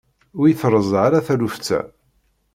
[0.39, 1.81] Ur yi-terza ara taluft-a.